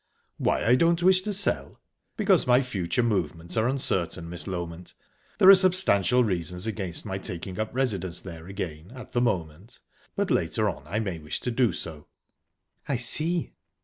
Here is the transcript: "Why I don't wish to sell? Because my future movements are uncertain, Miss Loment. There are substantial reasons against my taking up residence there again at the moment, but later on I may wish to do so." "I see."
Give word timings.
"Why 0.39 0.65
I 0.65 0.73
don't 0.73 1.03
wish 1.03 1.21
to 1.21 1.31
sell? 1.31 1.79
Because 2.17 2.47
my 2.47 2.63
future 2.63 3.03
movements 3.03 3.55
are 3.55 3.67
uncertain, 3.67 4.27
Miss 4.31 4.45
Loment. 4.47 4.95
There 5.37 5.47
are 5.47 5.53
substantial 5.53 6.23
reasons 6.23 6.65
against 6.65 7.05
my 7.05 7.19
taking 7.19 7.59
up 7.59 7.69
residence 7.71 8.19
there 8.19 8.47
again 8.47 8.91
at 8.95 9.11
the 9.11 9.21
moment, 9.21 9.77
but 10.15 10.31
later 10.31 10.67
on 10.71 10.81
I 10.87 10.97
may 10.99 11.19
wish 11.19 11.39
to 11.41 11.51
do 11.51 11.71
so." 11.71 12.07
"I 12.87 12.95
see." 12.95 13.53